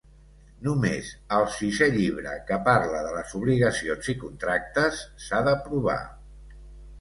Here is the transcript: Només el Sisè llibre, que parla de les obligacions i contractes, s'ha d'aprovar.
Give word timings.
Només 0.67 1.09
el 1.35 1.43
Sisè 1.55 1.89
llibre, 1.95 2.33
que 2.47 2.57
parla 2.69 3.03
de 3.09 3.11
les 3.17 3.35
obligacions 3.41 4.09
i 4.15 4.17
contractes, 4.25 5.05
s'ha 5.27 5.43
d'aprovar. 5.51 6.01